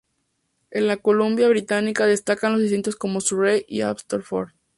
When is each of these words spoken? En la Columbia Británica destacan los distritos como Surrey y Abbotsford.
En 0.71 0.87
la 0.87 0.97
Columbia 0.97 1.47
Británica 1.47 2.07
destacan 2.07 2.53
los 2.53 2.61
distritos 2.61 2.95
como 2.95 3.21
Surrey 3.21 3.65
y 3.67 3.81
Abbotsford. 3.81 4.49